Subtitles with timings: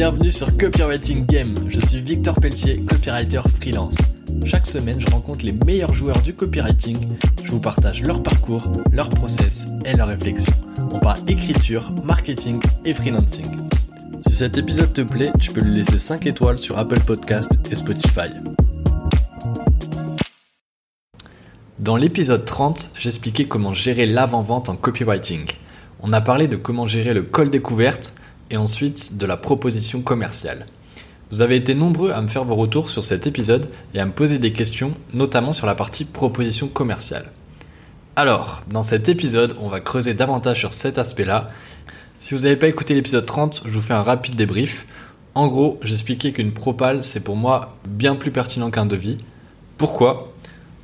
[0.00, 1.58] Bienvenue sur Copywriting Game.
[1.68, 3.98] Je suis Victor Pelletier, copywriter freelance.
[4.46, 6.96] Chaque semaine, je rencontre les meilleurs joueurs du copywriting.
[7.44, 10.54] Je vous partage leur parcours, leur process et leurs réflexions.
[10.90, 13.44] On parle écriture, marketing et freelancing.
[14.26, 17.74] Si cet épisode te plaît, tu peux lui laisser 5 étoiles sur Apple Podcast et
[17.74, 18.30] Spotify.
[21.78, 25.44] Dans l'épisode 30, j'expliquais comment gérer l'avant-vente en copywriting.
[26.00, 28.14] On a parlé de comment gérer le col découverte
[28.50, 30.66] et ensuite de la proposition commerciale.
[31.30, 34.10] Vous avez été nombreux à me faire vos retours sur cet épisode et à me
[34.12, 37.30] poser des questions, notamment sur la partie proposition commerciale.
[38.16, 41.48] Alors, dans cet épisode, on va creuser davantage sur cet aspect-là.
[42.18, 44.86] Si vous n'avez pas écouté l'épisode 30, je vous fais un rapide débrief.
[45.36, 49.18] En gros, j'expliquais qu'une propale, c'est pour moi bien plus pertinent qu'un devis.
[49.78, 50.32] Pourquoi?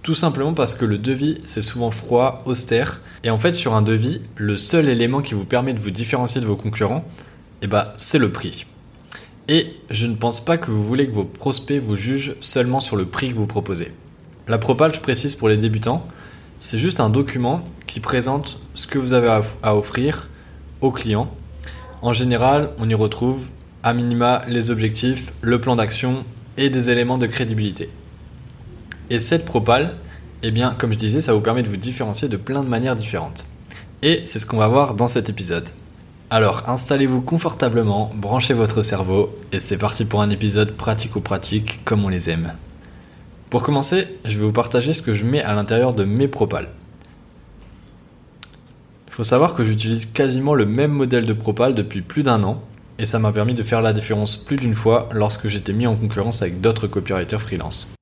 [0.04, 3.82] Tout simplement parce que le devis, c'est souvent froid, austère, et en fait, sur un
[3.82, 7.04] devis, le seul élément qui vous permet de vous différencier de vos concurrents,
[7.66, 8.64] eh ben, c'est le prix.
[9.48, 12.94] Et je ne pense pas que vous voulez que vos prospects vous jugent seulement sur
[12.94, 13.90] le prix que vous proposez.
[14.46, 16.06] La propale, je précise pour les débutants,
[16.60, 20.28] c'est juste un document qui présente ce que vous avez à offrir
[20.80, 21.28] aux clients.
[22.02, 23.48] En général, on y retrouve
[23.82, 26.24] à minima les objectifs, le plan d'action
[26.56, 27.90] et des éléments de crédibilité.
[29.10, 29.96] Et cette propale,
[30.44, 32.94] eh bien, comme je disais, ça vous permet de vous différencier de plein de manières
[32.94, 33.44] différentes.
[34.02, 35.68] Et c'est ce qu'on va voir dans cet épisode.
[36.28, 42.08] Alors installez-vous confortablement, branchez votre cerveau et c'est parti pour un épisode pratico-pratique comme on
[42.08, 42.54] les aime.
[43.48, 46.70] Pour commencer, je vais vous partager ce que je mets à l'intérieur de mes propales.
[49.06, 52.60] Il faut savoir que j'utilise quasiment le même modèle de propale depuis plus d'un an
[52.98, 55.94] et ça m'a permis de faire la différence plus d'une fois lorsque j'étais mis en
[55.94, 57.94] concurrence avec d'autres copywriters freelance.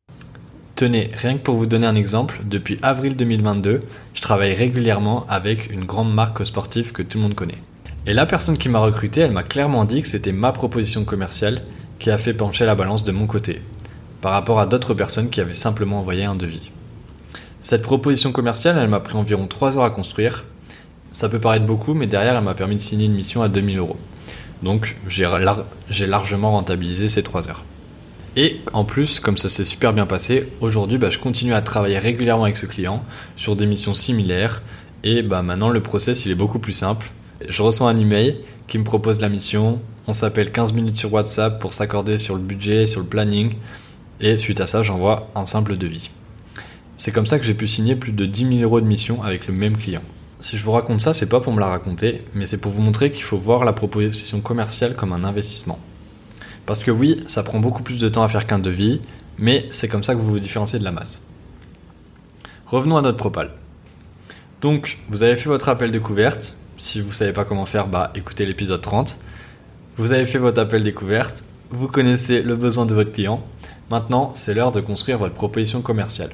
[0.76, 3.80] Tenez, rien que pour vous donner un exemple, depuis avril 2022,
[4.14, 7.60] je travaille régulièrement avec une grande marque sportive que tout le monde connaît.
[8.06, 11.62] Et la personne qui m'a recruté, elle m'a clairement dit que c'était ma proposition commerciale
[11.98, 13.62] qui a fait pencher la balance de mon côté,
[14.20, 16.70] par rapport à d'autres personnes qui avaient simplement envoyé un devis.
[17.62, 20.44] Cette proposition commerciale, elle m'a pris environ 3 heures à construire.
[21.12, 23.78] Ça peut paraître beaucoup, mais derrière, elle m'a permis de signer une mission à 2000
[23.78, 23.96] euros.
[24.62, 27.64] Donc, j'ai largement rentabilisé ces 3 heures.
[28.36, 31.98] Et en plus, comme ça s'est super bien passé, aujourd'hui, bah, je continue à travailler
[31.98, 33.02] régulièrement avec ce client
[33.34, 34.60] sur des missions similaires.
[35.04, 37.06] Et bah, maintenant, le process, il est beaucoup plus simple
[37.48, 39.80] je reçois un email qui me propose la mission.
[40.06, 43.54] On s'appelle 15 minutes sur WhatsApp pour s'accorder sur le budget, sur le planning.
[44.20, 46.10] Et suite à ça, j'envoie un simple devis.
[46.96, 49.46] C'est comme ça que j'ai pu signer plus de 10 000 euros de mission avec
[49.46, 50.02] le même client.
[50.40, 52.82] Si je vous raconte ça, c'est pas pour me la raconter, mais c'est pour vous
[52.82, 55.78] montrer qu'il faut voir la proposition commerciale comme un investissement.
[56.66, 59.00] Parce que oui, ça prend beaucoup plus de temps à faire qu'un devis,
[59.38, 61.26] mais c'est comme ça que vous vous différenciez de la masse.
[62.66, 63.50] Revenons à notre propal.
[64.60, 68.12] Donc, vous avez fait votre appel découverte, si vous ne savez pas comment faire, bah
[68.14, 69.18] écoutez l'épisode 30.
[69.96, 73.42] Vous avez fait votre appel découverte, vous connaissez le besoin de votre client.
[73.90, 76.30] Maintenant, c'est l'heure de construire votre proposition commerciale.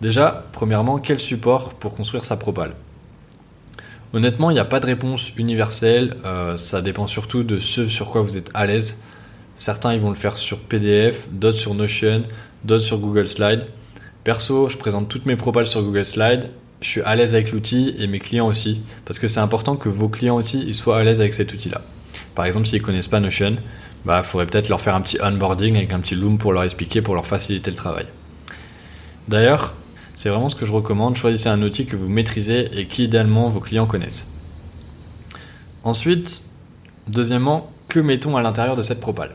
[0.00, 2.74] Déjà, premièrement, quel support pour construire sa propale?
[4.12, 8.10] Honnêtement, il n'y a pas de réponse universelle, euh, ça dépend surtout de ce sur
[8.10, 9.02] quoi vous êtes à l'aise.
[9.54, 12.22] Certains ils vont le faire sur PDF, d'autres sur Notion,
[12.64, 13.66] d'autres sur Google Slide.
[14.24, 17.94] Perso, je présente toutes mes propales sur Google Slide je suis à l'aise avec l'outil
[17.98, 21.20] et mes clients aussi, parce que c'est important que vos clients aussi soient à l'aise
[21.20, 21.82] avec cet outil-là.
[22.34, 23.56] Par exemple, s'ils connaissent pas Notion,
[24.04, 27.00] bah, faudrait peut-être leur faire un petit onboarding avec un petit Loom pour leur expliquer,
[27.00, 28.06] pour leur faciliter le travail.
[29.28, 29.74] D'ailleurs,
[30.14, 31.16] c'est vraiment ce que je recommande.
[31.16, 34.32] Choisissez un outil que vous maîtrisez et qui idéalement vos clients connaissent.
[35.82, 36.42] Ensuite,
[37.08, 39.34] deuxièmement, que mettons à l'intérieur de cette propale?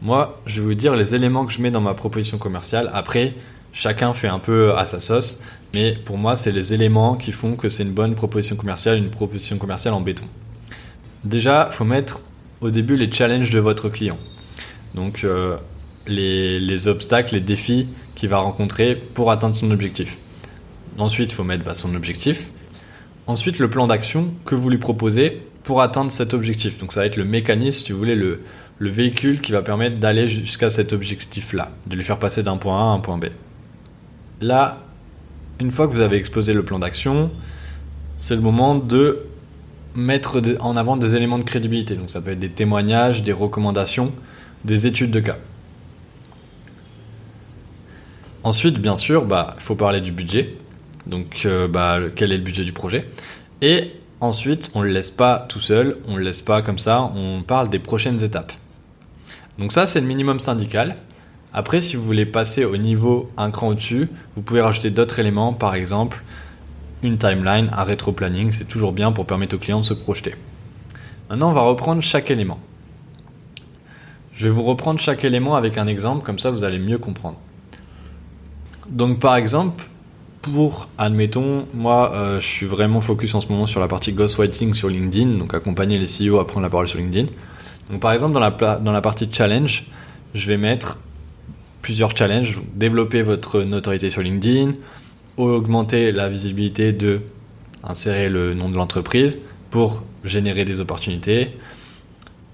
[0.00, 2.90] Moi, je vais vous dire les éléments que je mets dans ma proposition commerciale.
[2.94, 3.34] Après,
[3.72, 5.42] chacun fait un peu à sa sauce.
[5.74, 9.10] Mais pour moi, c'est les éléments qui font que c'est une bonne proposition commerciale, une
[9.10, 10.24] proposition commerciale en béton.
[11.24, 12.20] Déjà, il faut mettre
[12.60, 14.18] au début les challenges de votre client.
[14.94, 15.56] Donc, euh,
[16.06, 20.16] les, obstacles, les défis qu'il va rencontrer pour atteindre son objectif.
[20.96, 22.50] Ensuite, il faut mettre bah, son objectif.
[23.26, 26.78] Ensuite, le plan d'action que vous lui proposez pour atteindre cet objectif.
[26.78, 28.40] Donc, ça va être le mécanisme, si vous voulez, le,
[28.78, 32.78] le véhicule qui va permettre d'aller jusqu'à cet objectif-là, de lui faire passer d'un point
[32.78, 33.26] A à un point B.
[34.40, 34.80] Là,
[35.60, 37.30] une fois que vous avez exposé le plan d'action,
[38.18, 39.26] c'est le moment de
[39.94, 41.96] mettre en avant des éléments de crédibilité.
[41.96, 44.12] Donc ça peut être des témoignages, des recommandations,
[44.64, 45.38] des études de cas.
[48.44, 50.54] Ensuite, bien sûr, bah, il faut parler du budget.
[51.06, 53.08] Donc, euh, bah, quel est le budget du projet?
[53.62, 56.78] Et ensuite, on ne le laisse pas tout seul, on ne le laisse pas comme
[56.78, 58.52] ça, on parle des prochaines étapes.
[59.58, 60.96] Donc ça, c'est le minimum syndical.
[61.52, 65.52] Après, si vous voulez passer au niveau un cran au-dessus, vous pouvez rajouter d'autres éléments,
[65.52, 66.22] par exemple
[67.02, 70.34] une timeline, un rétro-planning, c'est toujours bien pour permettre au client de se projeter.
[71.30, 72.58] Maintenant, on va reprendre chaque élément.
[74.32, 77.38] Je vais vous reprendre chaque élément avec un exemple, comme ça vous allez mieux comprendre.
[78.88, 79.84] Donc par exemple,
[80.42, 84.74] pour, admettons, moi euh, je suis vraiment focus en ce moment sur la partie ghostwriting
[84.74, 87.28] sur LinkedIn, donc accompagner les CEO à prendre la parole sur LinkedIn.
[87.90, 89.86] Donc par exemple dans la, dans la partie challenge,
[90.34, 90.98] je vais mettre
[91.88, 94.72] plusieurs challenges, développer votre notoriété sur LinkedIn,
[95.38, 97.22] augmenter la visibilité de
[97.82, 99.40] insérer le nom de l'entreprise
[99.70, 101.56] pour générer des opportunités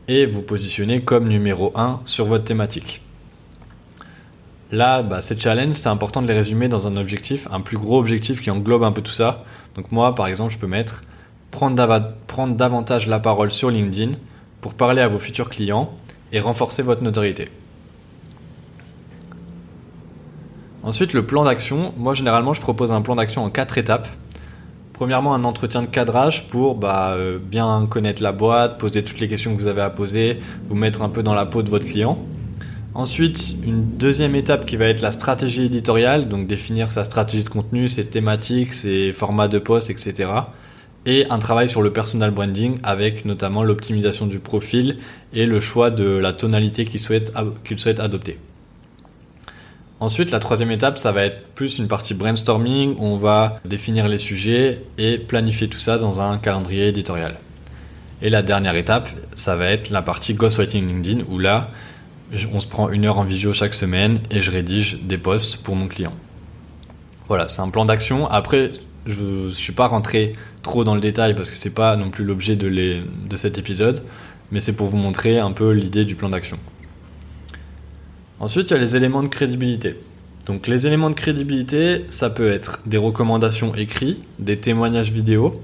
[0.06, 3.02] et vous positionner comme numéro 1 sur votre thématique.
[4.70, 7.98] Là, bah, ces challenges, c'est important de les résumer dans un objectif, un plus gros
[7.98, 9.42] objectif qui englobe un peu tout ça.
[9.74, 11.02] Donc moi, par exemple, je peux mettre
[11.50, 14.12] prendre, prendre davantage la parole sur LinkedIn
[14.60, 15.92] pour parler à vos futurs clients
[16.30, 17.48] et renforcer votre notoriété.
[20.84, 21.94] Ensuite, le plan d'action.
[21.96, 24.06] Moi, généralement, je propose un plan d'action en quatre étapes.
[24.92, 29.26] Premièrement, un entretien de cadrage pour bah, euh, bien connaître la boîte, poser toutes les
[29.26, 31.86] questions que vous avez à poser, vous mettre un peu dans la peau de votre
[31.86, 32.18] client.
[32.92, 37.48] Ensuite, une deuxième étape qui va être la stratégie éditoriale, donc définir sa stratégie de
[37.48, 40.28] contenu, ses thématiques, ses formats de poste, etc.
[41.06, 44.98] Et un travail sur le personal branding avec notamment l'optimisation du profil
[45.32, 47.32] et le choix de la tonalité qu'il souhaite,
[47.64, 48.38] qu'il souhaite adopter.
[50.04, 54.06] Ensuite, la troisième étape, ça va être plus une partie brainstorming où on va définir
[54.06, 57.36] les sujets et planifier tout ça dans un calendrier éditorial.
[58.20, 61.70] Et la dernière étape, ça va être la partie ghostwriting LinkedIn où là,
[62.52, 65.74] on se prend une heure en visio chaque semaine et je rédige des posts pour
[65.74, 66.12] mon client.
[67.26, 68.28] Voilà, c'est un plan d'action.
[68.28, 68.72] Après,
[69.06, 72.26] je ne suis pas rentré trop dans le détail parce que c'est pas non plus
[72.26, 74.04] l'objet de, de cet épisode,
[74.52, 76.58] mais c'est pour vous montrer un peu l'idée du plan d'action.
[78.40, 79.96] Ensuite, il y a les éléments de crédibilité.
[80.46, 85.62] Donc les éléments de crédibilité, ça peut être des recommandations écrites, des témoignages vidéo,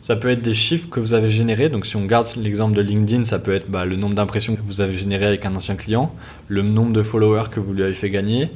[0.00, 1.68] ça peut être des chiffres que vous avez générés.
[1.68, 4.62] Donc, si on garde l'exemple de LinkedIn, ça peut être bah, le nombre d'impressions que
[4.62, 6.14] vous avez généré avec un ancien client,
[6.48, 8.50] le nombre de followers que vous lui avez fait gagner,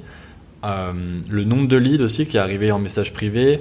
[0.65, 0.93] euh,
[1.29, 3.61] le nombre de leads aussi qui est arrivé en message privé,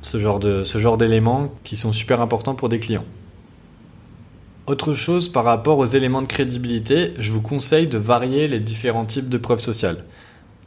[0.00, 3.04] ce genre d'éléments qui sont super importants pour des clients.
[4.68, 9.04] Autre chose par rapport aux éléments de crédibilité, je vous conseille de varier les différents
[9.04, 10.04] types de preuves sociales.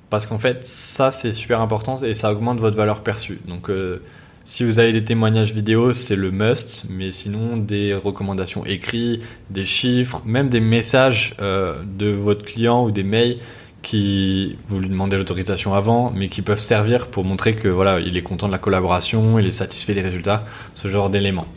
[0.09, 3.39] Parce qu'en fait, ça c'est super important et ça augmente votre valeur perçue.
[3.47, 4.01] Donc euh,
[4.44, 9.65] si vous avez des témoignages vidéo, c'est le must, mais sinon des recommandations écrites, des
[9.65, 13.38] chiffres, même des messages euh, de votre client ou des mails
[13.81, 18.18] qui vous lui demandez l'autorisation avant, mais qui peuvent servir pour montrer que voilà, il
[18.18, 20.44] est content de la collaboration, il est satisfait des résultats,
[20.74, 21.48] ce genre d'éléments.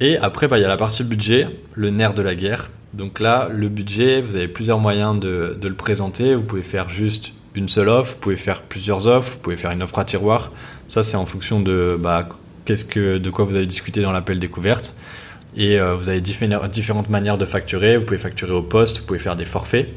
[0.00, 2.70] Et après, bah, il y a la partie budget, le nerf de la guerre.
[2.94, 6.34] Donc là, le budget, vous avez plusieurs moyens de, le présenter.
[6.34, 9.72] Vous pouvez faire juste une seule offre, vous pouvez faire plusieurs offres, vous pouvez faire
[9.72, 10.52] une offre à tiroir.
[10.86, 12.28] Ça, c'est en fonction de bah,
[12.64, 14.96] qu'est-ce que, de quoi vous avez discuté dans l'appel découverte.
[15.56, 17.96] Et euh, vous avez différentes manières de facturer.
[17.96, 19.88] Vous pouvez facturer au poste, vous pouvez faire des forfaits.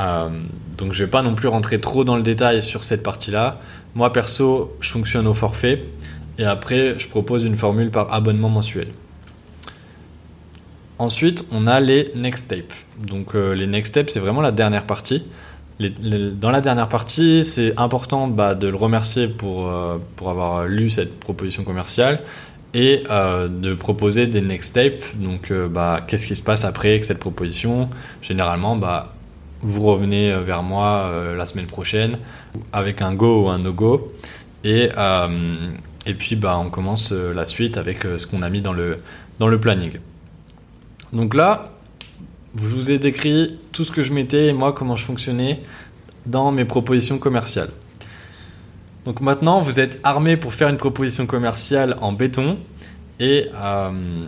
[0.00, 0.28] Euh,
[0.76, 3.60] donc je vais pas non plus rentrer trop dans le détail sur cette partie-là.
[3.94, 5.84] Moi perso, je fonctionne au forfait
[6.38, 8.88] et après je propose une formule par abonnement mensuel.
[10.98, 12.74] Ensuite, on a les next steps.
[12.98, 15.24] Donc euh, les next steps, c'est vraiment la dernière partie
[15.80, 20.88] dans la dernière partie, c'est important bah, de le remercier pour, euh, pour avoir lu
[20.88, 22.20] cette proposition commerciale
[22.74, 25.04] et euh, de proposer des next steps.
[25.16, 27.90] Donc, bah, qu'est-ce qui se passe après avec cette proposition?
[28.22, 29.14] Généralement, bah,
[29.62, 32.18] vous revenez vers moi la semaine prochaine
[32.72, 34.06] avec un go ou un no-go.
[34.62, 34.90] Et,
[36.06, 38.98] et puis, bah, on commence la suite avec ce qu'on a mis dans le,
[39.38, 39.92] dans le planning.
[41.12, 41.66] Donc là,
[42.56, 45.62] je vous ai décrit tout ce que je mettais et moi comment je fonctionnais
[46.26, 47.70] dans mes propositions commerciales.
[49.04, 52.58] Donc maintenant, vous êtes armé pour faire une proposition commerciale en béton.
[53.20, 54.26] Et euh,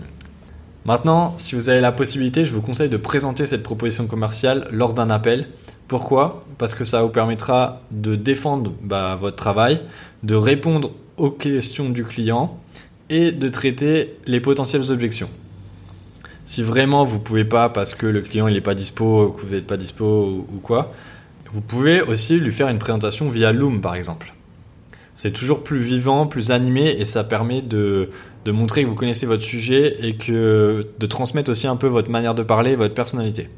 [0.84, 4.92] maintenant, si vous avez la possibilité, je vous conseille de présenter cette proposition commerciale lors
[4.92, 5.48] d'un appel.
[5.88, 6.40] Pourquoi?
[6.58, 9.80] Parce que ça vous permettra de défendre bah, votre travail,
[10.24, 12.58] de répondre aux questions du client
[13.08, 15.30] et de traiter les potentielles objections.
[16.44, 19.54] Si vraiment vous pouvez pas parce que le client il est pas dispo, que vous
[19.54, 20.92] n'êtes pas dispo ou, quoi,
[21.50, 24.32] vous pouvez aussi lui faire une présentation via Loom par exemple.
[25.14, 28.10] C'est toujours plus vivant, plus animé et ça permet de,
[28.44, 32.10] de montrer que vous connaissez votre sujet et que de transmettre aussi un peu votre
[32.10, 33.48] manière de parler, votre personnalité.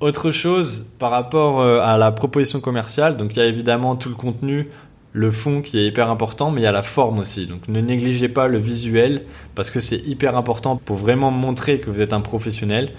[0.00, 4.08] Autre chose par rapport euh, à la proposition commerciale, donc il y a évidemment tout
[4.08, 4.66] le contenu,
[5.12, 7.46] le fond qui est hyper important, mais il y a la forme aussi.
[7.46, 9.22] Donc ne négligez pas le visuel
[9.54, 12.92] parce que c'est hyper important pour vraiment montrer que vous êtes un professionnel.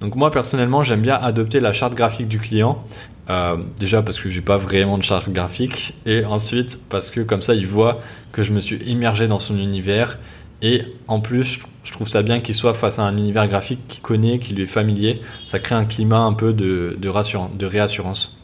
[0.00, 2.84] Donc moi personnellement j'aime bien adopter la charte graphique du client.
[3.30, 7.40] Euh, déjà parce que j'ai pas vraiment de charte graphique et ensuite parce que comme
[7.40, 8.00] ça il voit
[8.32, 10.18] que je me suis immergé dans son univers
[10.60, 14.00] Et en plus, je trouve ça bien qu'il soit face à un univers graphique qu'il
[14.00, 15.20] connaît, qui lui est familier.
[15.44, 18.41] Ça crée un climat un peu de, de, de réassurance.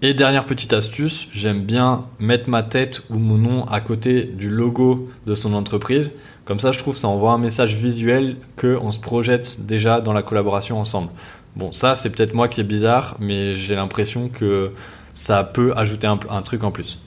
[0.00, 4.48] Et dernière petite astuce, j'aime bien mettre ma tête ou mon nom à côté du
[4.48, 6.20] logo de son entreprise.
[6.44, 10.22] Comme ça, je trouve ça envoie un message visuel qu'on se projette déjà dans la
[10.22, 11.08] collaboration ensemble.
[11.56, 14.70] Bon, ça, c'est peut-être moi qui est bizarre, mais j'ai l'impression que
[15.14, 17.00] ça peut ajouter un, un truc en plus.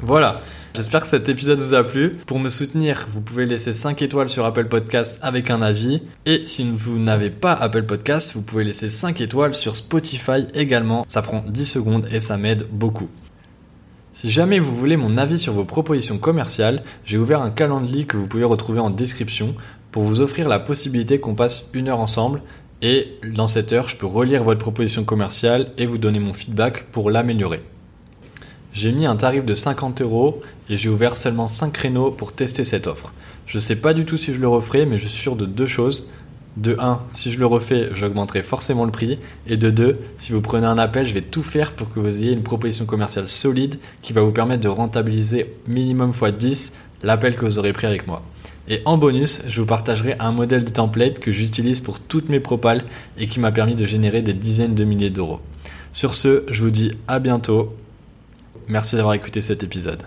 [0.00, 0.42] Voilà,
[0.74, 2.16] j'espère que cet épisode vous a plu.
[2.26, 6.02] Pour me soutenir, vous pouvez laisser 5 étoiles sur Apple Podcast avec un avis.
[6.24, 11.04] Et si vous n'avez pas Apple Podcast, vous pouvez laisser 5 étoiles sur Spotify également.
[11.08, 13.08] Ça prend 10 secondes et ça m'aide beaucoup.
[14.12, 18.16] Si jamais vous voulez mon avis sur vos propositions commerciales, j'ai ouvert un calendrier que
[18.16, 19.56] vous pouvez retrouver en description
[19.90, 22.40] pour vous offrir la possibilité qu'on passe une heure ensemble
[22.82, 26.84] et dans cette heure, je peux relire votre proposition commerciale et vous donner mon feedback
[26.84, 27.62] pour l'améliorer.
[28.78, 32.64] J'ai mis un tarif de 50 euros et j'ai ouvert seulement 5 créneaux pour tester
[32.64, 33.12] cette offre.
[33.44, 35.46] Je ne sais pas du tout si je le referai, mais je suis sûr de
[35.46, 36.12] deux choses.
[36.56, 39.18] De 1, si je le refais, j'augmenterai forcément le prix.
[39.48, 42.22] Et de 2, si vous prenez un appel, je vais tout faire pour que vous
[42.22, 47.34] ayez une proposition commerciale solide qui va vous permettre de rentabiliser minimum x 10 l'appel
[47.34, 48.22] que vous aurez pris avec moi.
[48.68, 52.38] Et en bonus, je vous partagerai un modèle de template que j'utilise pour toutes mes
[52.38, 52.84] propales
[53.18, 55.40] et qui m'a permis de générer des dizaines de milliers d'euros.
[55.90, 57.74] Sur ce, je vous dis à bientôt.
[58.68, 60.02] Merci d'avoir écouté cet épisode.